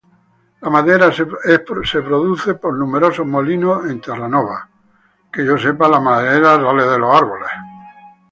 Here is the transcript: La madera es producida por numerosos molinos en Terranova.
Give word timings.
La 0.65 0.69
madera 0.75 1.09
es 1.09 1.59
producida 1.59 2.57
por 2.59 2.73
numerosos 2.75 3.23
molinos 3.23 3.85
en 3.85 4.01
Terranova. 4.01 4.67